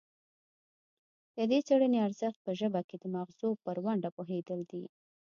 [1.35, 4.83] د دې څیړنې ارزښت په ژبه کې د مغزو پر ونډه پوهیدل دي